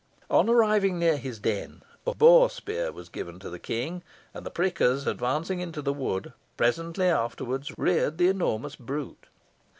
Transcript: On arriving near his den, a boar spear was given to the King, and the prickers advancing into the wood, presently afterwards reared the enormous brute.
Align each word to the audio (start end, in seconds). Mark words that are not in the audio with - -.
On 0.31 0.49
arriving 0.49 0.97
near 0.97 1.15
his 1.15 1.37
den, 1.37 1.83
a 2.07 2.15
boar 2.15 2.49
spear 2.49 2.91
was 2.91 3.07
given 3.07 3.37
to 3.37 3.51
the 3.51 3.59
King, 3.59 4.01
and 4.33 4.43
the 4.43 4.49
prickers 4.49 5.05
advancing 5.05 5.59
into 5.59 5.79
the 5.83 5.93
wood, 5.93 6.33
presently 6.57 7.05
afterwards 7.05 7.71
reared 7.77 8.17
the 8.17 8.27
enormous 8.27 8.75
brute. 8.75 9.27